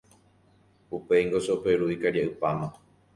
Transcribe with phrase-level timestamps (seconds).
[0.97, 2.67] Upéingo Choperu ikaria'ypáma.